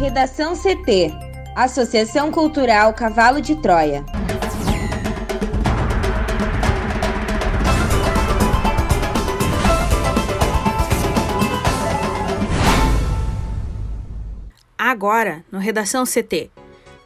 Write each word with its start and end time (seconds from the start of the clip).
Redação 0.00 0.54
CT 0.56 1.12
Associação 1.54 2.32
Cultural 2.32 2.94
Cavalo 2.94 3.38
de 3.38 3.54
Troia. 3.56 4.02
Agora, 14.78 15.44
no 15.52 15.58
Redação 15.58 16.04
CT. 16.06 16.50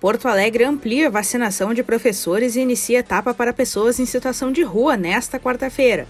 Porto 0.00 0.28
Alegre 0.28 0.62
amplia 0.62 1.08
a 1.08 1.10
vacinação 1.10 1.74
de 1.74 1.82
professores 1.82 2.54
e 2.54 2.60
inicia 2.60 3.00
etapa 3.00 3.34
para 3.34 3.52
pessoas 3.52 3.98
em 3.98 4.06
situação 4.06 4.52
de 4.52 4.62
rua 4.62 4.96
nesta 4.96 5.40
quarta-feira. 5.40 6.06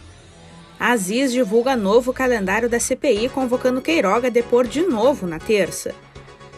Aziz 0.79 1.33
divulga 1.33 1.75
novo 1.75 2.13
calendário 2.13 2.69
da 2.69 2.79
CPI, 2.79 3.31
convocando 3.31 3.81
Queiroga 3.81 4.27
a 4.27 4.31
depor 4.31 4.67
de 4.67 4.83
novo 4.83 5.27
na 5.27 5.39
terça. 5.39 5.95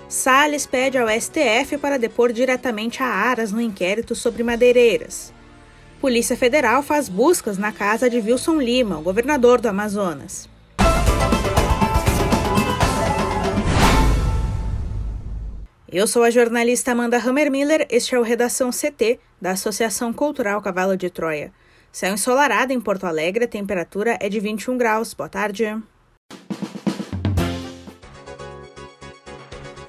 Salles 0.09 0.67
pede 0.67 0.97
ao 0.97 1.09
STF 1.09 1.79
para 1.79 1.99
depor 1.99 2.33
diretamente 2.33 3.03
a 3.03 3.07
Aras 3.07 3.51
no 3.51 3.61
inquérito 3.61 4.15
sobre 4.15 4.45
madeireiras. 4.45 5.33
Polícia 6.01 6.37
Federal 6.37 6.81
faz 6.81 7.09
buscas 7.09 7.59
na 7.59 7.73
casa 7.73 8.09
de 8.09 8.19
Wilson 8.19 8.61
Lima, 8.61 8.99
o 8.99 9.03
governador 9.03 9.61
do 9.61 9.69
Amazonas. 9.69 10.49
Eu 15.89 16.07
sou 16.07 16.23
a 16.23 16.31
jornalista 16.31 16.93
Amanda 16.93 17.17
Hammermiller, 17.17 17.87
este 17.91 18.15
é 18.15 18.19
o 18.19 18.23
Redação 18.23 18.71
CT 18.71 19.19
da 19.41 19.53
Associação 19.53 20.13
Cultural 20.13 20.63
Cavalo 20.63 20.97
de 20.97 21.11
Troia. 21.11 21.53
Céu 21.91 22.15
ensolarado 22.15 22.73
em 22.73 22.81
Porto 22.81 23.07
Alegre, 23.07 23.45
a 23.45 23.49
temperatura 23.49 24.17
é 24.21 24.29
de 24.29 24.39
21 24.39 24.77
graus. 24.77 25.15
Boa 25.15 25.29
tarde. 25.29 25.65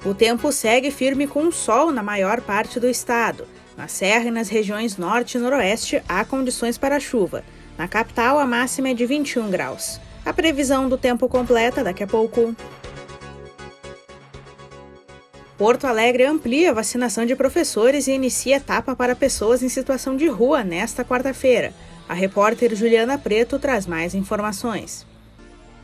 O 0.08 0.14
tempo 0.14 0.50
segue 0.50 0.90
firme 0.90 1.26
com 1.26 1.52
sol 1.52 1.92
na 1.92 2.02
maior 2.02 2.40
parte 2.40 2.80
do 2.80 2.88
estado. 2.88 3.46
Na 3.76 3.88
Serra 3.88 4.28
e 4.28 4.30
nas 4.30 4.48
regiões 4.48 4.96
norte 4.96 5.36
e 5.36 5.38
noroeste 5.38 6.02
há 6.08 6.24
condições 6.24 6.78
para 6.78 6.98
chuva. 6.98 7.44
Na 7.76 7.86
capital, 7.86 8.38
a 8.38 8.46
máxima 8.46 8.88
é 8.88 8.94
de 8.94 9.04
21 9.04 9.50
graus. 9.50 10.00
A 10.24 10.32
previsão 10.32 10.88
do 10.88 10.96
tempo 10.96 11.28
completa 11.28 11.84
daqui 11.84 12.02
a 12.02 12.06
pouco. 12.06 12.56
Porto 15.58 15.86
Alegre 15.86 16.24
amplia 16.24 16.70
a 16.70 16.74
vacinação 16.74 17.26
de 17.26 17.36
professores 17.36 18.06
e 18.06 18.12
inicia 18.12 18.56
etapa 18.56 18.96
para 18.96 19.14
pessoas 19.14 19.62
em 19.62 19.68
situação 19.68 20.16
de 20.16 20.26
rua 20.26 20.64
nesta 20.64 21.04
quarta-feira. 21.04 21.74
A 22.08 22.14
repórter 22.14 22.74
Juliana 22.74 23.18
Preto 23.18 23.58
traz 23.58 23.86
mais 23.86 24.14
informações. 24.14 25.06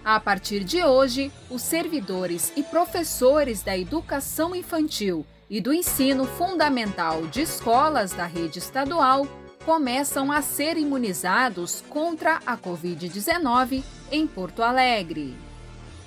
A 0.05 0.21
partir 0.21 0.63
de 0.63 0.85
hoje, 0.85 1.33
os 1.49 1.63
servidores 1.63 2.53
e 2.55 2.63
professores 2.63 3.63
da 3.63 3.77
educação 3.77 4.55
infantil 4.55 5.25
e 5.49 5.63
do 5.63 5.73
ensino 5.73 6.27
fundamental 6.27 7.27
de 7.27 7.41
escolas 7.41 8.13
da 8.13 8.27
rede 8.27 8.59
estadual 8.59 9.27
começam 9.65 10.31
a 10.31 10.43
ser 10.43 10.77
imunizados 10.77 11.83
contra 11.89 12.39
a 12.45 12.55
Covid-19 12.55 13.83
em 14.13 14.27
Porto 14.27 14.63
Alegre. 14.63 15.35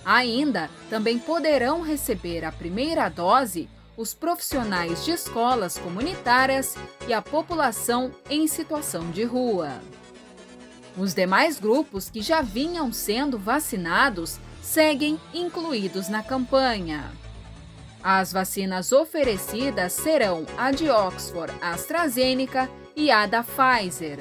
Ainda 0.06 0.70
também 0.92 1.18
poderão 1.18 1.82
receber 1.82 2.46
a 2.46 2.52
primeira 2.52 3.10
dose 3.10 3.68
os 3.98 4.14
profissionais 4.14 5.04
de 5.04 5.12
escolas 5.12 5.76
comunitárias 5.76 6.76
e 7.08 7.14
a 7.16 7.22
população 7.22 8.12
em 8.30 8.46
situação 8.46 9.10
de 9.10 9.24
rua. 9.24 9.82
Os 10.98 11.14
demais 11.14 11.60
grupos 11.60 12.10
que 12.10 12.22
já 12.22 12.42
vinham 12.42 12.92
sendo 12.92 13.38
vacinados 13.38 14.40
seguem 14.62 15.20
incluídos 15.34 16.10
na 16.10 16.24
campanha. 16.24 17.12
As 18.04 18.34
vacinas 18.34 18.92
oferecidas 18.92 19.94
serão 19.94 20.46
a 20.58 20.72
de 20.72 20.90
Oxford 20.90 21.54
AstraZeneca 21.62 22.70
e 22.96 23.12
a 23.12 23.28
da 23.28 23.44
Pfizer. 23.44 24.20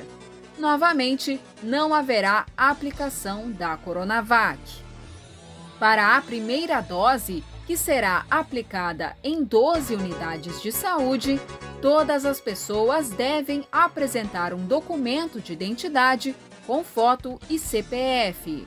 Novamente, 0.59 1.41
não 1.63 1.95
haverá 1.95 2.47
aplicação 2.57 3.51
da 3.51 3.77
Coronavac. 3.77 4.61
Para 5.79 6.17
a 6.17 6.23
primeira 6.23 6.81
dose, 6.81 7.45
que 7.67 7.77
será 7.77 8.25
aplicada 8.31 9.17
em 9.23 9.43
12 9.43 9.95
unidades 9.95 10.63
de 10.63 10.73
saúde, 10.73 11.41
todas 11.81 12.25
as 12.25 12.41
pessoas 12.41 13.11
devem 13.11 13.67
apresentar 13.71 14.53
um 14.53 14.65
documento 14.67 15.41
de 15.41 15.53
identidade 15.53 16.35
com 16.67 16.83
foto 16.83 17.39
e 17.49 17.59
CPF. 17.59 18.67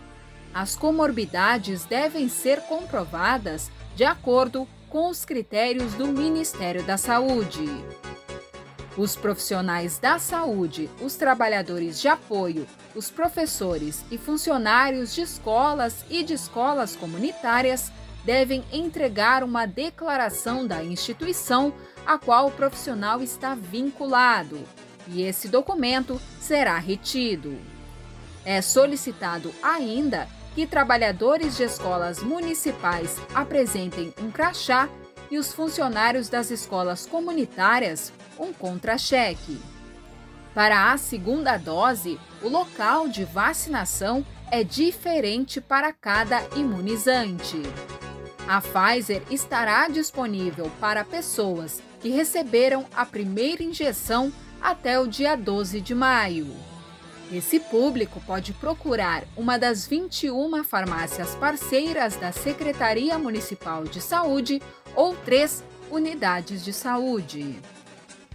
As 0.53 0.75
comorbidades 0.75 1.85
devem 1.85 2.29
ser 2.29 2.61
comprovadas 2.61 3.69
de 3.95 4.03
acordo 4.03 4.67
com 4.89 5.09
os 5.09 5.23
critérios 5.23 5.93
do 5.93 6.07
Ministério 6.07 6.83
da 6.83 6.97
Saúde. 6.97 7.65
Os 8.97 9.15
profissionais 9.15 9.99
da 9.99 10.17
saúde, 10.17 10.89
os 11.01 11.15
trabalhadores 11.15 12.01
de 12.01 12.07
apoio, 12.07 12.67
os 12.95 13.09
professores 13.09 14.03
e 14.09 14.17
funcionários 14.17 15.13
de 15.13 15.21
escolas 15.21 16.03
e 16.09 16.23
de 16.23 16.33
escolas 16.33 16.95
comunitárias 16.95 17.91
devem 18.25 18.63
entregar 18.71 19.43
uma 19.43 19.65
declaração 19.65 20.67
da 20.67 20.83
instituição 20.83 21.73
a 22.05 22.17
qual 22.17 22.47
o 22.47 22.51
profissional 22.51 23.21
está 23.21 23.55
vinculado, 23.55 24.59
e 25.07 25.23
esse 25.23 25.47
documento 25.47 26.19
será 26.39 26.77
retido. 26.77 27.57
É 28.45 28.61
solicitado 28.61 29.53
ainda 29.61 30.27
que 30.55 30.65
trabalhadores 30.65 31.57
de 31.57 31.63
escolas 31.63 32.21
municipais 32.21 33.17
apresentem 33.33 34.13
um 34.21 34.31
crachá 34.31 34.89
e 35.29 35.37
os 35.37 35.53
funcionários 35.53 36.29
das 36.29 36.49
escolas 36.49 37.05
comunitárias 37.05 38.11
um 38.39 38.51
contra-cheque. 38.51 39.59
Para 40.53 40.91
a 40.91 40.97
segunda 40.97 41.57
dose, 41.57 42.19
o 42.41 42.49
local 42.49 43.07
de 43.07 43.23
vacinação 43.23 44.25
é 44.51 44.63
diferente 44.63 45.61
para 45.61 45.93
cada 45.93 46.41
imunizante. 46.55 47.61
A 48.47 48.59
Pfizer 48.59 49.21
estará 49.29 49.87
disponível 49.87 50.71
para 50.79 51.03
pessoas 51.03 51.83
que 51.99 52.09
receberam 52.09 52.85
a 52.95 53.05
primeira 53.05 53.63
injeção 53.63 54.31
até 54.61 54.99
o 54.99 55.07
dia 55.07 55.35
12 55.35 55.81
de 55.81 55.95
maio. 55.95 56.47
Esse 57.31 57.59
público 57.59 58.19
pode 58.25 58.53
procurar 58.53 59.23
uma 59.37 59.57
das 59.57 59.85
21 59.85 60.63
farmácias 60.63 61.35
parceiras 61.35 62.15
da 62.15 62.31
Secretaria 62.31 63.19
Municipal 63.19 63.83
de 63.83 64.01
Saúde 64.01 64.61
ou 64.95 65.15
três 65.15 65.63
unidades 65.91 66.63
de 66.65 66.73
saúde. 66.73 67.59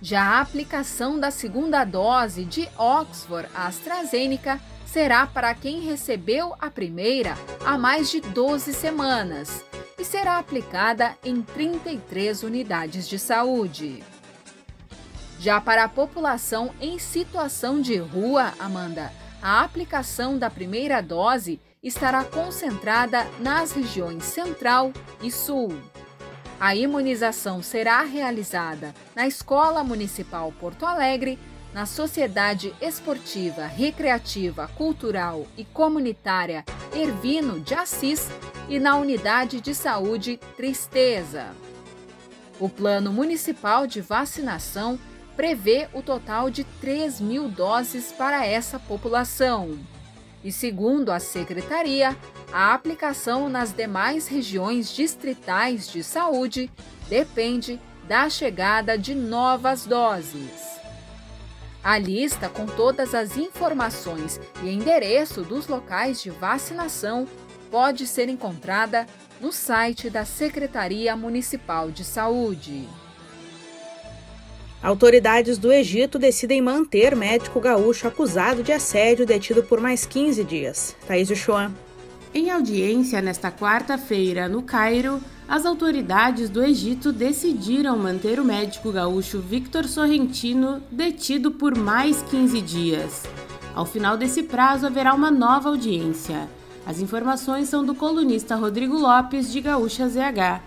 Já 0.00 0.22
a 0.22 0.40
aplicação 0.40 1.18
da 1.18 1.30
segunda 1.30 1.84
dose 1.84 2.44
de 2.44 2.68
Oxford 2.78 3.48
AstraZeneca 3.54 4.60
será 4.86 5.26
para 5.26 5.52
quem 5.54 5.80
recebeu 5.80 6.54
a 6.60 6.70
primeira 6.70 7.36
há 7.64 7.76
mais 7.76 8.10
de 8.10 8.20
12 8.20 8.72
semanas 8.74 9.64
e 10.04 10.06
será 10.06 10.36
aplicada 10.36 11.16
em 11.24 11.40
33 11.40 12.42
unidades 12.42 13.08
de 13.08 13.18
saúde. 13.18 14.04
Já 15.40 15.62
para 15.62 15.84
a 15.84 15.88
população 15.88 16.74
em 16.78 16.98
situação 16.98 17.80
de 17.80 17.96
rua, 17.96 18.52
Amanda, 18.58 19.10
a 19.40 19.62
aplicação 19.62 20.38
da 20.38 20.50
primeira 20.50 21.00
dose 21.00 21.58
estará 21.82 22.22
concentrada 22.22 23.26
nas 23.40 23.72
regiões 23.72 24.24
Central 24.24 24.92
e 25.22 25.30
Sul. 25.30 25.72
A 26.60 26.76
imunização 26.76 27.62
será 27.62 28.02
realizada 28.02 28.94
na 29.16 29.26
Escola 29.26 29.82
Municipal 29.82 30.52
Porto 30.52 30.84
Alegre, 30.84 31.38
na 31.72 31.86
Sociedade 31.86 32.74
Esportiva, 32.78 33.64
Recreativa, 33.64 34.68
Cultural 34.76 35.46
e 35.56 35.64
Comunitária 35.64 36.62
Ervino 36.94 37.58
de 37.58 37.72
Assis 37.72 38.28
e 38.68 38.78
na 38.78 38.96
Unidade 38.96 39.60
de 39.60 39.74
Saúde 39.74 40.38
Tristeza. 40.56 41.54
O 42.58 42.68
Plano 42.68 43.12
Municipal 43.12 43.86
de 43.86 44.00
Vacinação 44.00 44.98
prevê 45.36 45.88
o 45.92 46.02
total 46.02 46.50
de 46.50 46.64
3 46.80 47.20
mil 47.20 47.48
doses 47.48 48.12
para 48.12 48.46
essa 48.46 48.78
população. 48.78 49.78
E 50.42 50.52
segundo 50.52 51.10
a 51.10 51.18
Secretaria, 51.18 52.16
a 52.52 52.74
aplicação 52.74 53.48
nas 53.48 53.72
demais 53.72 54.28
regiões 54.28 54.94
distritais 54.94 55.88
de 55.88 56.04
saúde 56.04 56.70
depende 57.08 57.80
da 58.06 58.28
chegada 58.28 58.96
de 58.96 59.14
novas 59.14 59.86
doses. 59.86 60.74
A 61.82 61.98
lista 61.98 62.48
com 62.48 62.64
todas 62.64 63.14
as 63.14 63.36
informações 63.36 64.40
e 64.62 64.70
endereço 64.70 65.42
dos 65.42 65.66
locais 65.66 66.22
de 66.22 66.30
vacinação 66.30 67.26
pode 67.74 68.06
ser 68.06 68.28
encontrada 68.28 69.04
no 69.40 69.50
site 69.50 70.08
da 70.08 70.24
Secretaria 70.24 71.16
Municipal 71.16 71.90
de 71.90 72.04
Saúde. 72.04 72.88
Autoridades 74.80 75.58
do 75.58 75.72
Egito 75.72 76.16
decidem 76.16 76.62
manter 76.62 77.16
médico 77.16 77.58
gaúcho 77.58 78.06
acusado 78.06 78.62
de 78.62 78.70
assédio 78.70 79.26
detido 79.26 79.64
por 79.64 79.80
mais 79.80 80.06
15 80.06 80.44
dias. 80.44 80.94
Thaís 81.04 81.30
Uchoan. 81.30 81.72
Em 82.32 82.48
audiência 82.48 83.20
nesta 83.20 83.50
quarta-feira 83.50 84.48
no 84.48 84.62
Cairo, 84.62 85.20
as 85.48 85.66
autoridades 85.66 86.48
do 86.48 86.62
Egito 86.62 87.12
decidiram 87.12 87.98
manter 87.98 88.38
o 88.38 88.44
médico 88.44 88.92
gaúcho 88.92 89.40
Victor 89.40 89.86
Sorrentino 89.88 90.80
detido 90.92 91.50
por 91.50 91.76
mais 91.76 92.22
15 92.22 92.60
dias. 92.60 93.24
Ao 93.74 93.84
final 93.84 94.16
desse 94.16 94.44
prazo, 94.44 94.86
haverá 94.86 95.12
uma 95.12 95.32
nova 95.32 95.70
audiência. 95.70 96.48
As 96.86 97.00
informações 97.00 97.68
são 97.68 97.84
do 97.84 97.94
colunista 97.94 98.56
Rodrigo 98.56 98.96
Lopes, 98.96 99.50
de 99.50 99.60
Gaúcha 99.60 100.06
ZH. 100.06 100.60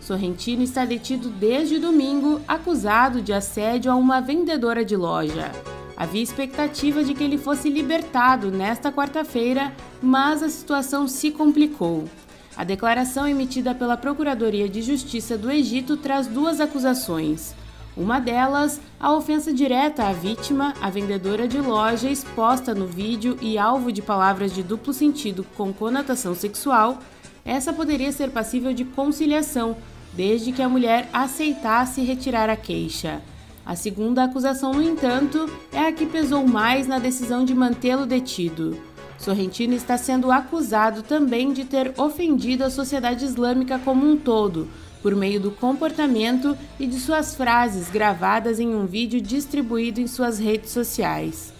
Sorrentino 0.00 0.62
está 0.62 0.84
detido 0.84 1.28
desde 1.28 1.80
domingo, 1.80 2.40
acusado 2.46 3.20
de 3.20 3.32
assédio 3.32 3.90
a 3.90 3.96
uma 3.96 4.20
vendedora 4.20 4.84
de 4.84 4.94
loja. 4.96 5.50
Havia 5.96 6.22
expectativa 6.22 7.02
de 7.02 7.14
que 7.14 7.24
ele 7.24 7.38
fosse 7.38 7.68
libertado 7.68 8.50
nesta 8.50 8.92
quarta-feira, 8.92 9.72
mas 10.00 10.42
a 10.42 10.48
situação 10.48 11.08
se 11.08 11.32
complicou. 11.32 12.04
A 12.56 12.62
declaração 12.62 13.26
emitida 13.26 13.74
pela 13.74 13.96
Procuradoria 13.96 14.68
de 14.68 14.82
Justiça 14.82 15.36
do 15.36 15.50
Egito 15.50 15.96
traz 15.96 16.26
duas 16.26 16.60
acusações. 16.60 17.54
Uma 17.96 18.20
delas, 18.20 18.78
a 19.00 19.10
ofensa 19.14 19.54
direta 19.54 20.06
à 20.06 20.12
vítima, 20.12 20.74
a 20.82 20.90
vendedora 20.90 21.48
de 21.48 21.58
loja 21.58 22.10
exposta 22.10 22.74
no 22.74 22.86
vídeo 22.86 23.38
e 23.40 23.56
alvo 23.56 23.90
de 23.90 24.02
palavras 24.02 24.52
de 24.52 24.62
duplo 24.62 24.92
sentido 24.92 25.46
com 25.56 25.72
conotação 25.72 26.34
sexual. 26.34 26.98
Essa 27.42 27.72
poderia 27.72 28.12
ser 28.12 28.30
passível 28.32 28.74
de 28.74 28.84
conciliação, 28.84 29.78
desde 30.12 30.52
que 30.52 30.60
a 30.60 30.68
mulher 30.68 31.08
aceitasse 31.10 32.02
retirar 32.02 32.50
a 32.50 32.56
queixa. 32.56 33.22
A 33.64 33.74
segunda 33.74 34.24
acusação, 34.24 34.74
no 34.74 34.82
entanto, 34.82 35.50
é 35.72 35.88
a 35.88 35.92
que 35.92 36.04
pesou 36.04 36.46
mais 36.46 36.86
na 36.86 36.98
decisão 36.98 37.46
de 37.46 37.54
mantê-lo 37.54 38.04
detido. 38.04 38.78
Sorrentino 39.16 39.72
está 39.72 39.96
sendo 39.96 40.30
acusado 40.30 41.02
também 41.02 41.50
de 41.50 41.64
ter 41.64 41.94
ofendido 41.96 42.62
a 42.62 42.70
sociedade 42.70 43.24
islâmica 43.24 43.78
como 43.78 44.06
um 44.06 44.18
todo, 44.18 44.68
por 45.06 45.14
meio 45.14 45.38
do 45.38 45.52
comportamento 45.52 46.58
e 46.80 46.84
de 46.84 46.98
suas 46.98 47.32
frases 47.32 47.88
gravadas 47.88 48.58
em 48.58 48.74
um 48.74 48.86
vídeo 48.86 49.20
distribuído 49.20 50.00
em 50.00 50.08
suas 50.08 50.36
redes 50.36 50.72
sociais. 50.72 51.52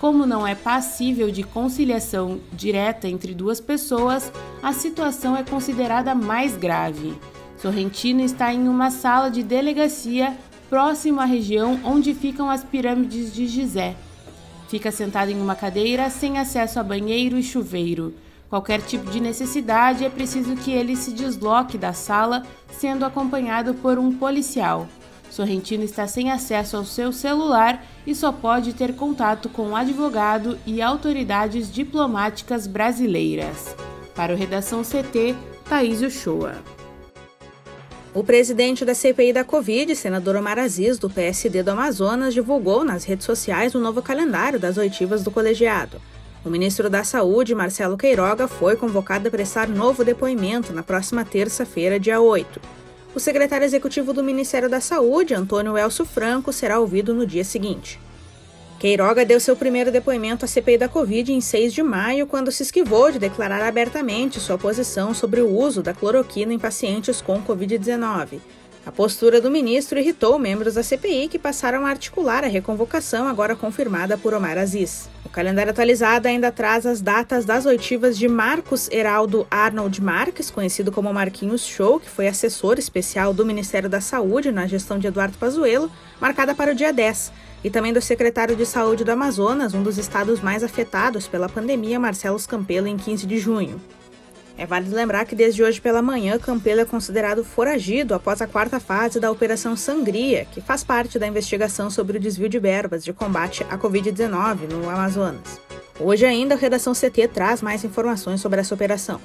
Como 0.00 0.24
não 0.24 0.46
é 0.46 0.54
passível 0.54 1.30
de 1.30 1.42
conciliação 1.42 2.40
direta 2.50 3.06
entre 3.06 3.34
duas 3.34 3.60
pessoas, 3.60 4.32
a 4.62 4.72
situação 4.72 5.36
é 5.36 5.42
considerada 5.42 6.14
mais 6.14 6.56
grave. 6.56 7.12
Sorrentino 7.58 8.22
está 8.22 8.54
em 8.54 8.68
uma 8.68 8.90
sala 8.90 9.30
de 9.30 9.42
delegacia 9.42 10.34
próximo 10.70 11.20
à 11.20 11.26
região 11.26 11.78
onde 11.84 12.14
ficam 12.14 12.48
as 12.48 12.64
pirâmides 12.64 13.34
de 13.34 13.46
Gizé. 13.46 13.96
Fica 14.66 14.90
sentado 14.90 15.30
em 15.30 15.38
uma 15.38 15.54
cadeira 15.54 16.08
sem 16.08 16.38
acesso 16.38 16.80
a 16.80 16.82
banheiro 16.82 17.36
e 17.36 17.42
chuveiro. 17.42 18.14
Qualquer 18.54 18.82
tipo 18.82 19.10
de 19.10 19.18
necessidade 19.18 20.04
é 20.04 20.08
preciso 20.08 20.54
que 20.54 20.70
ele 20.70 20.94
se 20.94 21.10
desloque 21.10 21.76
da 21.76 21.92
sala, 21.92 22.44
sendo 22.70 23.04
acompanhado 23.04 23.74
por 23.74 23.98
um 23.98 24.16
policial. 24.16 24.86
Sorrentino 25.28 25.82
está 25.82 26.06
sem 26.06 26.30
acesso 26.30 26.76
ao 26.76 26.84
seu 26.84 27.12
celular 27.12 27.84
e 28.06 28.14
só 28.14 28.30
pode 28.30 28.72
ter 28.72 28.94
contato 28.94 29.48
com 29.48 29.74
advogado 29.74 30.56
e 30.64 30.80
autoridades 30.80 31.68
diplomáticas 31.68 32.68
brasileiras. 32.68 33.74
Para 34.14 34.32
o 34.32 34.36
Redação 34.36 34.82
CT, 34.82 35.34
Thaís 35.68 36.00
Uchoa. 36.00 36.54
O 38.14 38.22
presidente 38.22 38.84
da 38.84 38.94
CPI 38.94 39.32
da 39.32 39.42
Covid, 39.42 39.96
senador 39.96 40.36
Omar 40.36 40.60
Aziz, 40.60 40.96
do 40.96 41.10
PSD 41.10 41.64
do 41.64 41.72
Amazonas, 41.72 42.32
divulgou 42.32 42.84
nas 42.84 43.02
redes 43.02 43.26
sociais 43.26 43.74
o 43.74 43.78
um 43.78 43.82
novo 43.82 44.00
calendário 44.00 44.60
das 44.60 44.76
oitivas 44.76 45.24
do 45.24 45.32
colegiado. 45.32 46.00
O 46.44 46.50
ministro 46.50 46.90
da 46.90 47.02
Saúde, 47.02 47.54
Marcelo 47.54 47.96
Queiroga, 47.96 48.46
foi 48.46 48.76
convocado 48.76 49.28
a 49.28 49.30
prestar 49.30 49.66
novo 49.66 50.04
depoimento 50.04 50.74
na 50.74 50.82
próxima 50.82 51.24
terça-feira, 51.24 51.98
dia 51.98 52.20
8. 52.20 52.60
O 53.14 53.20
secretário 53.20 53.64
executivo 53.64 54.12
do 54.12 54.22
Ministério 54.22 54.68
da 54.68 54.78
Saúde, 54.78 55.32
Antônio 55.32 55.78
Elcio 55.78 56.04
Franco, 56.04 56.52
será 56.52 56.78
ouvido 56.78 57.14
no 57.14 57.26
dia 57.26 57.44
seguinte. 57.44 57.98
Queiroga 58.78 59.24
deu 59.24 59.40
seu 59.40 59.56
primeiro 59.56 59.90
depoimento 59.90 60.44
à 60.44 60.48
CPI 60.48 60.76
da 60.76 60.88
Covid 60.88 61.32
em 61.32 61.40
6 61.40 61.72
de 61.72 61.82
maio, 61.82 62.26
quando 62.26 62.52
se 62.52 62.62
esquivou 62.62 63.10
de 63.10 63.18
declarar 63.18 63.62
abertamente 63.62 64.38
sua 64.38 64.58
posição 64.58 65.14
sobre 65.14 65.40
o 65.40 65.48
uso 65.48 65.82
da 65.82 65.94
cloroquina 65.94 66.52
em 66.52 66.58
pacientes 66.58 67.22
com 67.22 67.40
Covid-19. 67.40 68.38
A 68.84 68.92
postura 68.92 69.40
do 69.40 69.50
ministro 69.50 69.98
irritou 69.98 70.38
membros 70.38 70.74
da 70.74 70.82
CPI 70.82 71.28
que 71.28 71.38
passaram 71.38 71.86
a 71.86 71.88
articular 71.88 72.44
a 72.44 72.48
reconvocação, 72.48 73.26
agora 73.26 73.56
confirmada 73.56 74.18
por 74.18 74.34
Omar 74.34 74.58
Aziz. 74.58 75.08
Calendário 75.34 75.72
atualizado 75.72 76.28
ainda 76.28 76.52
traz 76.52 76.86
as 76.86 77.00
datas 77.00 77.44
das 77.44 77.66
oitivas 77.66 78.16
de 78.16 78.28
Marcos 78.28 78.88
Heraldo 78.88 79.44
Arnold 79.50 80.00
Marques, 80.00 80.48
conhecido 80.48 80.92
como 80.92 81.12
Marquinhos 81.12 81.66
Show, 81.66 81.98
que 81.98 82.08
foi 82.08 82.28
assessor 82.28 82.78
especial 82.78 83.34
do 83.34 83.44
Ministério 83.44 83.88
da 83.88 84.00
Saúde 84.00 84.52
na 84.52 84.64
gestão 84.68 84.96
de 84.96 85.08
Eduardo 85.08 85.36
Pazuello, 85.36 85.90
marcada 86.20 86.54
para 86.54 86.70
o 86.70 86.74
dia 86.74 86.92
10 86.92 87.32
e 87.64 87.68
também 87.68 87.92
do 87.92 88.00
secretário 88.00 88.54
de 88.54 88.64
Saúde 88.64 89.02
do 89.02 89.10
Amazonas, 89.10 89.74
um 89.74 89.82
dos 89.82 89.98
estados 89.98 90.40
mais 90.40 90.62
afetados 90.62 91.26
pela 91.26 91.48
pandemia, 91.48 91.98
Marcelo 91.98 92.38
Campelo, 92.46 92.86
em 92.86 92.96
15 92.96 93.26
de 93.26 93.40
junho. 93.40 93.82
É 94.56 94.64
válido 94.64 94.94
lembrar 94.94 95.24
que 95.24 95.34
desde 95.34 95.62
hoje 95.62 95.80
pela 95.80 96.00
manhã, 96.00 96.38
Campelo 96.38 96.80
é 96.80 96.84
considerado 96.84 97.44
foragido 97.44 98.14
após 98.14 98.40
a 98.40 98.46
quarta 98.46 98.78
fase 98.78 99.18
da 99.18 99.30
Operação 99.30 99.76
Sangria, 99.76 100.44
que 100.44 100.60
faz 100.60 100.84
parte 100.84 101.18
da 101.18 101.26
investigação 101.26 101.90
sobre 101.90 102.18
o 102.18 102.20
desvio 102.20 102.48
de 102.48 102.58
verbas 102.60 103.04
de 103.04 103.12
combate 103.12 103.66
à 103.68 103.76
Covid-19 103.76 104.70
no 104.70 104.88
Amazonas. 104.88 105.60
Hoje 105.98 106.24
ainda, 106.24 106.54
a 106.54 106.58
Redação 106.58 106.92
CT 106.92 107.28
traz 107.28 107.62
mais 107.62 107.84
informações 107.84 108.40
sobre 108.40 108.60
essa 108.60 108.74
operação. 108.74 109.20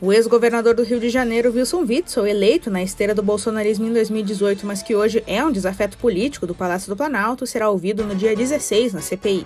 O 0.00 0.12
ex-governador 0.12 0.74
do 0.74 0.82
Rio 0.82 0.98
de 0.98 1.10
Janeiro, 1.10 1.52
Wilson 1.52 1.84
Witzel, 1.86 2.26
eleito 2.26 2.70
na 2.70 2.82
esteira 2.82 3.14
do 3.14 3.22
bolsonarismo 3.22 3.86
em 3.86 3.92
2018, 3.92 4.66
mas 4.66 4.82
que 4.82 4.94
hoje 4.94 5.22
é 5.26 5.44
um 5.44 5.52
desafeto 5.52 5.98
político 5.98 6.46
do 6.46 6.54
Palácio 6.54 6.88
do 6.88 6.96
Planalto, 6.96 7.46
será 7.46 7.68
ouvido 7.68 8.02
no 8.04 8.14
dia 8.14 8.34
16 8.34 8.94
na 8.94 9.02
CPI. 9.02 9.44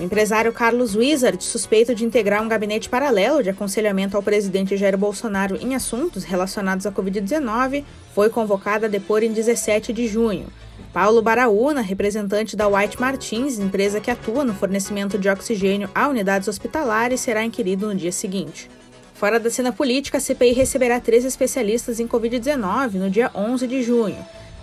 O 0.00 0.02
empresário 0.02 0.50
Carlos 0.50 0.96
Wizard, 0.96 1.44
suspeito 1.44 1.94
de 1.94 2.06
integrar 2.06 2.42
um 2.42 2.48
gabinete 2.48 2.88
paralelo 2.88 3.42
de 3.42 3.50
aconselhamento 3.50 4.16
ao 4.16 4.22
presidente 4.22 4.74
Jair 4.74 4.96
Bolsonaro 4.96 5.58
em 5.60 5.74
assuntos 5.74 6.24
relacionados 6.24 6.86
à 6.86 6.90
Covid-19, 6.90 7.84
foi 8.14 8.30
convocado 8.30 8.86
a 8.86 8.88
depor 8.88 9.22
em 9.22 9.30
17 9.30 9.92
de 9.92 10.08
junho. 10.08 10.46
Paulo 10.90 11.20
Baraúna, 11.20 11.82
representante 11.82 12.56
da 12.56 12.66
White 12.66 12.98
Martins, 12.98 13.58
empresa 13.58 14.00
que 14.00 14.10
atua 14.10 14.42
no 14.42 14.54
fornecimento 14.54 15.18
de 15.18 15.28
oxigênio 15.28 15.90
a 15.94 16.08
unidades 16.08 16.48
hospitalares, 16.48 17.20
será 17.20 17.44
inquirido 17.44 17.86
no 17.86 17.94
dia 17.94 18.10
seguinte. 18.10 18.70
Fora 19.12 19.38
da 19.38 19.50
cena 19.50 19.70
política, 19.70 20.16
a 20.16 20.20
CPI 20.20 20.54
receberá 20.54 20.98
três 20.98 21.26
especialistas 21.26 22.00
em 22.00 22.08
Covid-19 22.08 22.94
no 22.94 23.10
dia 23.10 23.30
11 23.34 23.66
de 23.66 23.82
junho. 23.82 24.16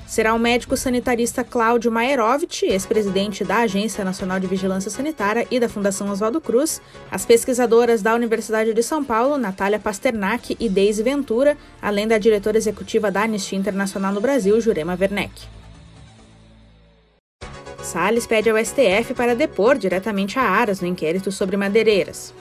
Será 0.08 0.34
o 0.34 0.40
médico 0.40 0.78
sanitarista 0.78 1.44
Cláudio 1.44 1.92
Maerovitch, 1.92 2.64
ex-presidente 2.64 3.44
da 3.44 3.58
Agência 3.58 4.06
Nacional 4.06 4.40
de 4.40 4.48
Vigilância 4.48 4.90
Sanitária 4.90 5.46
e 5.52 5.60
da 5.60 5.68
Fundação 5.68 6.10
Oswaldo 6.10 6.40
Cruz, 6.40 6.82
as 7.12 7.26
pesquisadoras 7.26 8.02
da 8.02 8.16
Universidade 8.16 8.74
de 8.74 8.82
São 8.82 9.04
Paulo, 9.04 9.38
Natália 9.38 9.78
Pasternak 9.78 10.56
e 10.58 10.70
Deise 10.70 11.04
Ventura, 11.04 11.58
além 11.82 12.08
da 12.08 12.18
diretora 12.18 12.58
executiva 12.58 13.12
da 13.12 13.24
Anistia 13.24 13.60
Internacional 13.60 14.14
no 14.14 14.22
Brasil, 14.22 14.62
Jurema 14.62 14.98
Werneck. 14.98 15.44
Salles 17.84 18.26
pede 18.26 18.50
ao 18.50 18.58
STF 18.58 19.14
para 19.14 19.36
depor 19.36 19.78
diretamente 19.78 20.40
a 20.40 20.44
Aras 20.44 20.80
no 20.80 20.88
inquérito 20.88 21.34
sobre 21.34 21.58
madeireiras. 21.58 22.34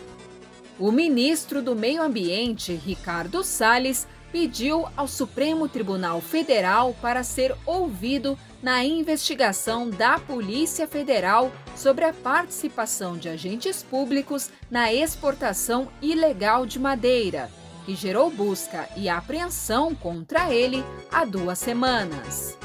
O 0.78 0.92
ministro 0.92 1.60
do 1.60 1.74
Meio 1.74 2.02
Ambiente, 2.02 2.74
Ricardo 2.74 3.42
Salles, 3.42 4.06
pediu 4.36 4.86
ao 4.94 5.08
Supremo 5.08 5.66
Tribunal 5.66 6.20
Federal 6.20 6.94
para 7.00 7.24
ser 7.24 7.56
ouvido 7.64 8.38
na 8.62 8.84
investigação 8.84 9.88
da 9.88 10.18
Polícia 10.18 10.86
Federal 10.86 11.50
sobre 11.74 12.04
a 12.04 12.12
participação 12.12 13.16
de 13.16 13.30
agentes 13.30 13.82
públicos 13.82 14.50
na 14.70 14.92
exportação 14.92 15.88
ilegal 16.02 16.66
de 16.66 16.78
madeira, 16.78 17.50
que 17.86 17.94
gerou 17.94 18.30
busca 18.30 18.86
e 18.94 19.08
apreensão 19.08 19.94
contra 19.94 20.52
ele 20.52 20.84
há 21.10 21.24
duas 21.24 21.58
semanas. 21.58 22.58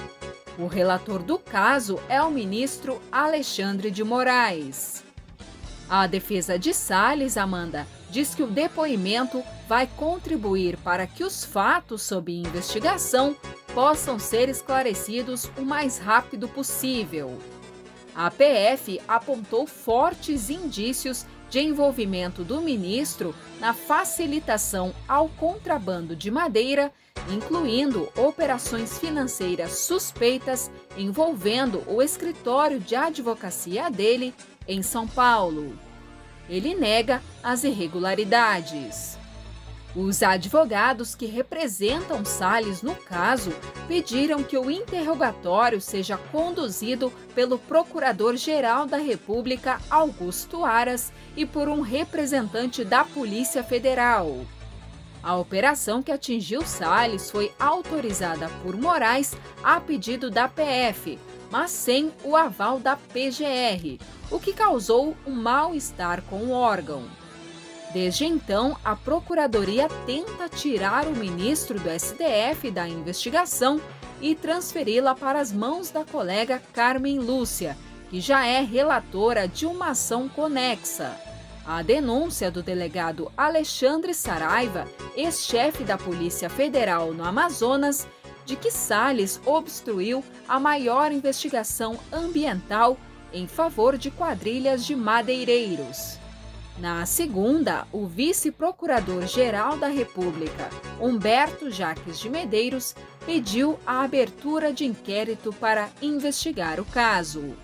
O 0.59 0.67
relator 0.67 1.23
do 1.23 1.39
caso 1.39 2.01
é 2.09 2.21
o 2.21 2.29
ministro 2.29 3.01
Alexandre 3.09 3.89
de 3.89 4.03
Moraes. 4.03 5.05
A 5.91 6.07
defesa 6.07 6.57
de 6.57 6.73
Salles, 6.73 7.35
Amanda, 7.35 7.85
diz 8.09 8.33
que 8.33 8.41
o 8.41 8.47
depoimento 8.47 9.43
vai 9.67 9.85
contribuir 9.85 10.77
para 10.77 11.05
que 11.05 11.21
os 11.21 11.43
fatos 11.43 12.01
sob 12.01 12.31
investigação 12.31 13.35
possam 13.73 14.17
ser 14.17 14.47
esclarecidos 14.47 15.51
o 15.57 15.63
mais 15.63 15.97
rápido 15.97 16.47
possível. 16.47 17.37
A 18.15 18.31
PF 18.31 19.01
apontou 19.05 19.67
fortes 19.67 20.49
indícios 20.49 21.25
de 21.49 21.59
envolvimento 21.59 22.41
do 22.41 22.61
ministro 22.61 23.35
na 23.59 23.73
facilitação 23.73 24.95
ao 25.05 25.27
contrabando 25.27 26.15
de 26.15 26.31
madeira, 26.31 26.89
incluindo 27.29 28.07
operações 28.15 28.97
financeiras 28.97 29.79
suspeitas 29.79 30.71
envolvendo 30.97 31.83
o 31.85 32.01
escritório 32.01 32.79
de 32.79 32.95
advocacia 32.95 33.91
dele 33.91 34.33
em 34.67 34.81
São 34.81 35.07
Paulo 35.07 35.77
ele 36.51 36.75
nega 36.75 37.21
as 37.41 37.63
irregularidades. 37.63 39.17
Os 39.95 40.21
advogados 40.21 41.15
que 41.15 41.25
representam 41.25 42.23
Salles 42.23 42.81
no 42.81 42.95
caso 42.95 43.51
pediram 43.87 44.43
que 44.43 44.57
o 44.57 44.69
interrogatório 44.69 45.81
seja 45.81 46.17
conduzido 46.17 47.11
pelo 47.33 47.57
Procurador-Geral 47.57 48.85
da 48.85 48.97
República, 48.97 49.81
Augusto 49.89 50.63
Aras, 50.63 51.11
e 51.35 51.45
por 51.45 51.67
um 51.69 51.81
representante 51.81 52.83
da 52.83 53.03
Polícia 53.03 53.63
Federal. 53.63 54.45
A 55.23 55.35
operação 55.37 56.01
que 56.01 56.11
atingiu 56.11 56.65
Salles 56.65 57.29
foi 57.29 57.51
autorizada 57.59 58.49
por 58.63 58.75
Moraes 58.75 59.35
a 59.63 59.79
pedido 59.79 60.31
da 60.31 60.47
PF, 60.47 61.19
mas 61.51 61.69
sem 61.69 62.11
o 62.23 62.35
aval 62.35 62.79
da 62.79 62.95
PGR, 62.95 63.99
o 64.31 64.39
que 64.39 64.53
causou 64.53 65.15
um 65.27 65.31
mal-estar 65.31 66.23
com 66.23 66.37
o 66.37 66.51
órgão. 66.51 67.03
Desde 67.93 68.25
então, 68.25 68.77
a 68.85 68.95
Procuradoria 68.95 69.89
tenta 70.05 70.47
tirar 70.47 71.05
o 71.05 71.15
ministro 71.15 71.77
do 71.77 71.89
STF 71.89 72.71
da 72.71 72.87
investigação 72.87 73.81
e 74.21 74.33
transferi-la 74.33 75.13
para 75.13 75.41
as 75.41 75.51
mãos 75.51 75.91
da 75.91 76.05
colega 76.05 76.61
Carmen 76.71 77.19
Lúcia, 77.19 77.77
que 78.09 78.21
já 78.21 78.45
é 78.45 78.61
relatora 78.61 79.47
de 79.47 79.65
uma 79.65 79.89
ação 79.89 80.29
conexa. 80.29 81.19
A 81.65 81.81
denúncia 81.81 82.49
do 82.49 82.63
delegado 82.63 83.31
Alexandre 83.35 84.13
Saraiva, 84.13 84.87
ex-chefe 85.15 85.83
da 85.83 85.97
Polícia 85.97 86.49
Federal 86.49 87.13
no 87.13 87.23
Amazonas, 87.23 88.07
de 88.45 88.55
que 88.55 88.71
Salles 88.71 89.39
obstruiu 89.45 90.23
a 90.47 90.59
maior 90.59 91.11
investigação 91.11 91.99
ambiental 92.11 92.97
em 93.33 93.47
favor 93.47 93.97
de 93.97 94.11
quadrilhas 94.11 94.85
de 94.85 94.95
madeireiros. 94.95 96.19
Na 96.77 97.05
segunda, 97.05 97.85
o 97.91 98.07
vice-procurador-geral 98.07 99.77
da 99.77 99.87
República, 99.87 100.69
Humberto 100.99 101.69
Jaques 101.69 102.19
de 102.19 102.29
Medeiros, 102.29 102.95
pediu 103.25 103.77
a 103.85 104.01
abertura 104.01 104.73
de 104.73 104.85
inquérito 104.85 105.53
para 105.53 105.89
investigar 106.01 106.79
o 106.79 106.85
caso. 106.85 107.55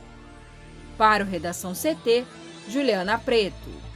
Para 0.98 1.24
o 1.24 1.27
Redação 1.27 1.74
CT, 1.74 2.25
Juliana 2.69 3.17
Preto. 3.17 3.87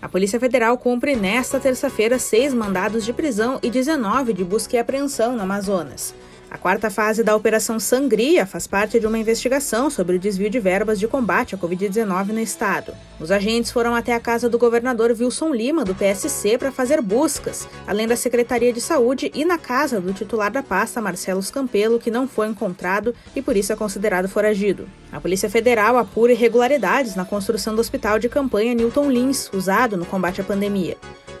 A 0.00 0.08
Polícia 0.08 0.38
Federal 0.38 0.76
cumpre 0.76 1.16
nesta 1.16 1.58
terça-feira 1.58 2.18
seis 2.18 2.52
mandados 2.52 3.04
de 3.04 3.12
prisão 3.12 3.58
e 3.62 3.70
19 3.70 4.32
de 4.32 4.44
busca 4.44 4.76
e 4.76 4.78
apreensão 4.78 5.34
no 5.34 5.42
Amazonas. 5.42 6.14
A 6.48 6.56
quarta 6.56 6.88
fase 6.90 7.24
da 7.24 7.34
Operação 7.34 7.80
Sangria 7.80 8.46
faz 8.46 8.68
parte 8.68 9.00
de 9.00 9.06
uma 9.06 9.18
investigação 9.18 9.90
sobre 9.90 10.14
o 10.14 10.18
desvio 10.18 10.48
de 10.48 10.60
verbas 10.60 10.98
de 10.98 11.08
combate 11.08 11.56
à 11.56 11.58
Covid-19 11.58 12.28
no 12.28 12.38
estado. 12.38 12.94
Os 13.18 13.32
agentes 13.32 13.72
foram 13.72 13.96
até 13.96 14.14
a 14.14 14.20
casa 14.20 14.48
do 14.48 14.56
governador 14.56 15.10
Wilson 15.10 15.52
Lima, 15.52 15.84
do 15.84 15.94
PSC, 15.94 16.56
para 16.56 16.70
fazer 16.70 17.02
buscas, 17.02 17.66
além 17.84 18.06
da 18.06 18.14
Secretaria 18.14 18.72
de 18.72 18.80
Saúde 18.80 19.30
e 19.34 19.44
na 19.44 19.58
casa 19.58 20.00
do 20.00 20.12
titular 20.12 20.52
da 20.52 20.62
pasta, 20.62 21.00
Marcelo 21.00 21.42
Campelo, 21.52 21.98
que 21.98 22.12
não 22.12 22.28
foi 22.28 22.46
encontrado 22.46 23.12
e 23.34 23.42
por 23.42 23.56
isso 23.56 23.72
é 23.72 23.76
considerado 23.76 24.28
foragido. 24.28 24.88
A 25.10 25.20
Polícia 25.20 25.50
Federal 25.50 25.98
apura 25.98 26.32
irregularidades 26.32 27.16
na 27.16 27.24
construção 27.24 27.74
do 27.74 27.80
hospital 27.80 28.20
de 28.20 28.28
campanha 28.28 28.74
Newton 28.74 29.10
Lins, 29.10 29.50
usado 29.52 29.96
no 29.96 30.06
combate 30.06 30.40
à 30.40 30.44
pandemia. 30.44 30.96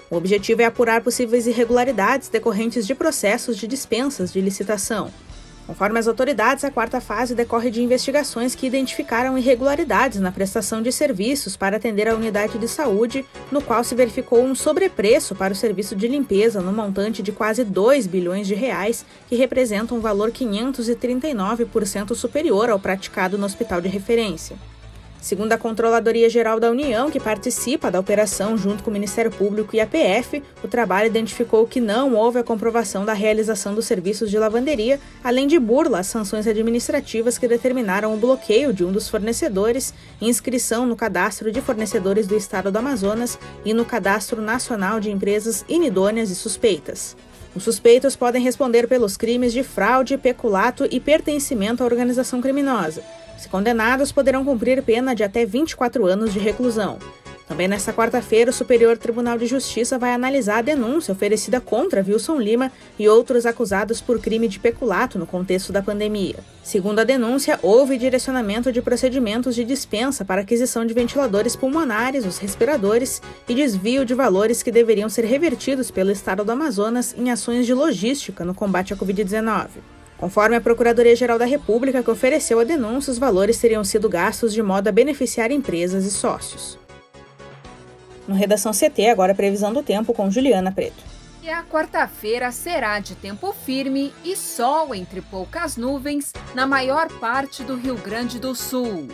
O 0.08 0.16
objetivo 0.16 0.62
é 0.62 0.64
apurar 0.64 1.00
possíveis 1.00 1.46
irregularidades 1.46 2.28
decorrentes 2.28 2.86
de 2.86 2.94
processos 2.94 3.56
de 3.56 3.66
dispensas 3.66 4.32
de 4.32 4.40
licitação. 4.40 5.10
Conforme 5.66 5.98
as 5.98 6.06
autoridades, 6.06 6.62
a 6.62 6.70
quarta 6.70 7.00
fase 7.00 7.34
decorre 7.34 7.72
de 7.72 7.82
investigações 7.82 8.54
que 8.54 8.68
identificaram 8.68 9.36
irregularidades 9.36 10.20
na 10.20 10.30
prestação 10.30 10.80
de 10.80 10.92
serviços 10.92 11.56
para 11.56 11.76
atender 11.76 12.06
a 12.06 12.14
unidade 12.14 12.56
de 12.56 12.68
saúde, 12.68 13.24
no 13.50 13.60
qual 13.60 13.82
se 13.82 13.96
verificou 13.96 14.44
um 14.44 14.54
sobrepreço 14.54 15.34
para 15.34 15.52
o 15.52 15.56
serviço 15.56 15.96
de 15.96 16.06
limpeza 16.06 16.60
no 16.60 16.72
montante 16.72 17.20
de 17.20 17.32
quase 17.32 17.64
2 17.64 18.06
bilhões 18.06 18.46
de 18.46 18.54
reais, 18.54 19.04
que 19.28 19.34
representa 19.34 19.92
um 19.92 19.98
valor 19.98 20.30
539% 20.30 22.14
superior 22.14 22.70
ao 22.70 22.78
praticado 22.78 23.36
no 23.36 23.44
hospital 23.44 23.80
de 23.80 23.88
referência. 23.88 24.56
Segundo 25.20 25.52
a 25.52 25.58
Controladoria 25.58 26.30
Geral 26.30 26.60
da 26.60 26.70
União, 26.70 27.10
que 27.10 27.18
participa 27.18 27.90
da 27.90 27.98
operação 27.98 28.56
junto 28.56 28.82
com 28.82 28.90
o 28.90 28.92
Ministério 28.92 29.30
Público 29.30 29.74
e 29.74 29.80
a 29.80 29.86
PF, 29.86 30.42
o 30.62 30.68
trabalho 30.68 31.06
identificou 31.08 31.66
que 31.66 31.80
não 31.80 32.14
houve 32.14 32.38
a 32.38 32.44
comprovação 32.44 33.04
da 33.04 33.12
realização 33.12 33.74
dos 33.74 33.86
serviços 33.86 34.30
de 34.30 34.38
lavanderia, 34.38 35.00
além 35.24 35.46
de 35.46 35.58
burla 35.58 36.00
às 36.00 36.06
sanções 36.06 36.46
administrativas 36.46 37.38
que 37.38 37.48
determinaram 37.48 38.14
o 38.14 38.18
bloqueio 38.18 38.72
de 38.72 38.84
um 38.84 38.92
dos 38.92 39.08
fornecedores, 39.08 39.92
inscrição 40.20 40.86
no 40.86 40.94
cadastro 40.94 41.50
de 41.50 41.60
fornecedores 41.60 42.26
do 42.26 42.36
Estado 42.36 42.70
do 42.70 42.78
Amazonas 42.78 43.38
e 43.64 43.74
no 43.74 43.84
Cadastro 43.84 44.40
Nacional 44.40 45.00
de 45.00 45.10
Empresas 45.10 45.64
Inidôneas 45.68 46.30
e 46.30 46.34
Suspeitas. 46.34 47.16
Os 47.56 47.62
suspeitos 47.62 48.14
podem 48.14 48.42
responder 48.42 48.86
pelos 48.86 49.16
crimes 49.16 49.50
de 49.50 49.62
fraude, 49.62 50.18
peculato 50.18 50.86
e 50.90 51.00
pertencimento 51.00 51.82
à 51.82 51.86
organização 51.86 52.40
criminosa. 52.42 53.02
Se 53.36 53.48
condenados, 53.48 54.12
poderão 54.12 54.44
cumprir 54.44 54.82
pena 54.82 55.14
de 55.14 55.22
até 55.22 55.44
24 55.44 56.06
anos 56.06 56.32
de 56.32 56.38
reclusão. 56.38 56.98
Também 57.46 57.68
nesta 57.68 57.92
quarta-feira, 57.92 58.50
o 58.50 58.54
Superior 58.54 58.98
Tribunal 58.98 59.38
de 59.38 59.46
Justiça 59.46 59.96
vai 59.96 60.12
analisar 60.12 60.58
a 60.58 60.62
denúncia 60.62 61.12
oferecida 61.12 61.60
contra 61.60 62.04
Wilson 62.06 62.40
Lima 62.40 62.72
e 62.98 63.08
outros 63.08 63.46
acusados 63.46 64.00
por 64.00 64.20
crime 64.20 64.48
de 64.48 64.58
peculato 64.58 65.16
no 65.16 65.26
contexto 65.26 65.72
da 65.72 65.80
pandemia. 65.80 66.34
Segundo 66.64 66.98
a 66.98 67.04
denúncia, 67.04 67.56
houve 67.62 67.96
direcionamento 67.96 68.72
de 68.72 68.82
procedimentos 68.82 69.54
de 69.54 69.62
dispensa 69.62 70.24
para 70.24 70.40
aquisição 70.40 70.84
de 70.84 70.92
ventiladores 70.92 71.54
pulmonares, 71.54 72.26
os 72.26 72.38
respiradores, 72.38 73.22
e 73.48 73.54
desvio 73.54 74.04
de 74.04 74.12
valores 74.12 74.60
que 74.60 74.72
deveriam 74.72 75.08
ser 75.08 75.24
revertidos 75.24 75.88
pelo 75.88 76.10
Estado 76.10 76.44
do 76.44 76.50
Amazonas 76.50 77.14
em 77.16 77.30
ações 77.30 77.64
de 77.64 77.72
logística 77.72 78.44
no 78.44 78.54
combate 78.54 78.92
à 78.92 78.96
Covid-19. 78.96 79.68
Conforme 80.18 80.56
a 80.56 80.60
Procuradoria-Geral 80.60 81.38
da 81.38 81.44
República 81.44 82.02
que 82.02 82.10
ofereceu 82.10 82.58
a 82.58 82.64
denúncia, 82.64 83.10
os 83.10 83.18
valores 83.18 83.58
teriam 83.58 83.84
sido 83.84 84.08
gastos 84.08 84.52
de 84.52 84.62
modo 84.62 84.88
a 84.88 84.92
beneficiar 84.92 85.50
empresas 85.50 86.04
e 86.04 86.10
sócios. 86.10 86.78
No 88.26 88.34
Redação 88.34 88.72
CT, 88.72 89.08
agora 89.08 89.34
previsão 89.34 89.72
do 89.72 89.82
tempo 89.82 90.14
com 90.14 90.30
Juliana 90.30 90.72
Preto. 90.72 91.04
E 91.42 91.50
a 91.50 91.62
quarta-feira 91.62 92.50
será 92.50 92.98
de 92.98 93.14
tempo 93.14 93.52
firme 93.52 94.12
e 94.24 94.34
sol 94.34 94.92
entre 94.94 95.20
poucas 95.20 95.76
nuvens 95.76 96.32
na 96.54 96.66
maior 96.66 97.08
parte 97.20 97.62
do 97.62 97.76
Rio 97.76 97.94
Grande 97.96 98.40
do 98.40 98.52
Sul. 98.54 99.06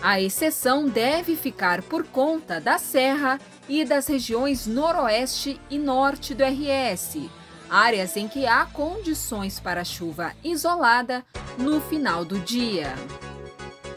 A 0.00 0.20
exceção 0.20 0.86
deve 0.86 1.34
ficar 1.34 1.82
por 1.82 2.04
conta 2.04 2.60
da 2.60 2.78
Serra 2.78 3.40
e 3.68 3.84
das 3.84 4.06
regiões 4.06 4.66
noroeste 4.66 5.58
e 5.68 5.78
norte 5.78 6.34
do 6.34 6.44
RS, 6.44 7.28
áreas 7.74 8.16
em 8.16 8.28
que 8.28 8.46
há 8.46 8.64
condições 8.66 9.58
para 9.58 9.84
chuva 9.84 10.32
isolada 10.44 11.24
no 11.58 11.80
final 11.80 12.24
do 12.24 12.38
dia. 12.38 12.94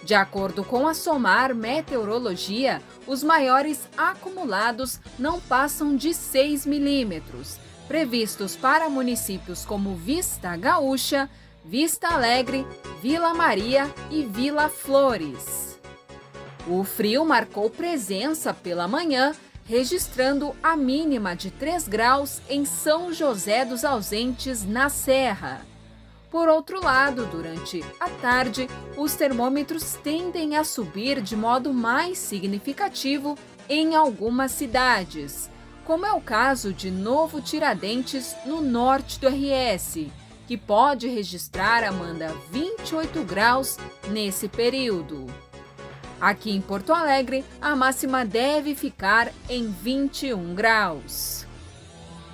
De 0.04 0.16
acordo 0.16 0.64
com 0.64 0.88
a 0.88 0.96
SOMAR 0.96 1.54
Meteorologia, 1.54 2.82
os 3.06 3.22
maiores 3.22 3.88
acumulados 3.96 5.00
não 5.20 5.40
passam 5.40 5.96
de 5.96 6.12
6 6.12 6.66
milímetros, 6.66 7.60
previstos 7.88 8.56
para 8.56 8.90
municípios 8.90 9.64
como 9.64 9.96
Vista 9.96 10.56
Gaúcha, 10.56 11.30
Vista 11.64 12.08
Alegre, 12.08 12.66
Vila 13.00 13.32
Maria 13.36 13.94
e 14.10 14.24
Vila 14.24 14.70
Flores. 14.70 15.78
O 16.68 16.84
frio 16.84 17.24
marcou 17.24 17.70
presença 17.70 18.56
pela 18.56 18.88
manhã 18.88 19.36
registrando 19.68 20.56
a 20.64 20.78
mínima 20.78 21.36
de 21.36 21.52
3 21.52 21.88
graus 21.88 22.42
em 22.50 22.64
São 22.64 23.12
José 23.14 23.66
dos 23.66 23.84
Ausentes, 23.84 24.66
na 24.66 24.90
Serra. 24.90 25.62
Por 26.32 26.48
outro 26.48 26.84
lado, 26.84 27.26
durante 27.26 27.84
a 28.00 28.10
tarde, 28.10 28.70
os 28.96 29.16
termômetros 29.16 29.94
tendem 30.04 30.56
a 30.56 30.64
subir 30.64 31.22
de 31.22 31.36
modo 31.36 31.74
mais 31.74 32.18
significativo 32.18 33.38
em 33.70 33.96
algumas 33.96 34.52
cidades, 34.52 35.50
como 35.84 36.06
é 36.06 36.12
o 36.14 36.22
caso 36.22 36.74
de 36.74 36.90
Novo 36.90 37.42
Tiradentes, 37.42 38.36
no 38.46 38.62
norte 38.62 39.20
do 39.20 39.28
RS, 39.28 40.08
que 40.48 40.58
pode 40.58 41.08
registrar, 41.08 41.84
Amanda, 41.84 42.34
28 42.52 43.24
graus 43.24 43.78
nesse 44.10 44.48
período. 44.48 45.26
Aqui 46.20 46.52
em 46.52 46.62
Porto 46.62 46.94
Alegre, 46.94 47.46
a 47.62 47.76
máxima 47.76 48.26
deve 48.26 48.74
ficar 48.74 49.32
em 49.50 49.70
21 49.70 50.56
graus. 50.56 51.46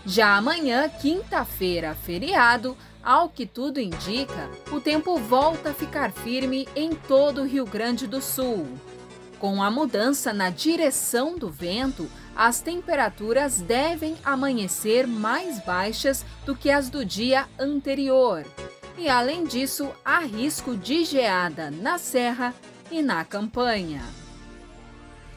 Já 0.05 0.37
amanhã, 0.37 0.89
quinta-feira, 0.89 1.93
feriado, 1.93 2.77
ao 3.03 3.27
que 3.27 3.45
tudo 3.45 3.81
indica, 3.81 4.49
o 4.71 4.79
tempo 4.79 5.17
volta 5.17 5.71
a 5.71 5.73
ficar 5.73 6.11
firme 6.11 6.67
em 6.75 6.95
todo 6.95 7.41
o 7.41 7.45
Rio 7.45 7.65
Grande 7.65 8.07
do 8.07 8.21
Sul. 8.21 8.65
Com 9.37 9.61
a 9.61 9.69
mudança 9.69 10.31
na 10.31 10.49
direção 10.49 11.37
do 11.37 11.49
vento, 11.49 12.09
as 12.33 12.61
temperaturas 12.61 13.59
devem 13.59 14.15
amanhecer 14.23 15.05
mais 15.05 15.59
baixas 15.65 16.25
do 16.45 16.55
que 16.55 16.71
as 16.71 16.89
do 16.89 17.03
dia 17.03 17.45
anterior. 17.59 18.45
E 18.97 19.09
além 19.09 19.43
disso, 19.43 19.89
há 20.05 20.19
risco 20.19 20.77
de 20.77 21.03
geada 21.03 21.69
na 21.69 21.97
serra 21.97 22.53
e 22.93 23.01
na 23.01 23.25
campanha. 23.25 24.03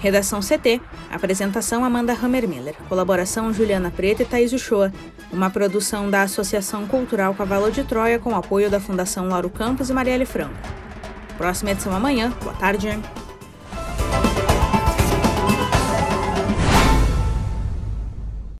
Redação 0.00 0.40
CT. 0.40 0.80
Apresentação 1.10 1.84
Amanda 1.84 2.12
Hammermiller. 2.12 2.76
Colaboração 2.88 3.52
Juliana 3.52 3.90
Preta 3.90 4.22
e 4.22 4.26
Thaís 4.26 4.52
Uchoa. 4.52 4.92
Uma 5.32 5.50
produção 5.50 6.08
da 6.08 6.22
Associação 6.22 6.86
Cultural 6.86 7.34
Cavalo 7.34 7.72
de 7.72 7.82
Troia 7.84 8.18
com 8.18 8.36
apoio 8.36 8.70
da 8.70 8.78
Fundação 8.78 9.28
Lauro 9.28 9.50
Campos 9.50 9.90
e 9.90 9.92
Marielle 9.92 10.26
Franco. 10.26 10.54
Próxima 11.36 11.72
edição 11.72 11.92
amanhã. 11.94 12.32
Boa 12.42 12.54
tarde. 12.54 12.88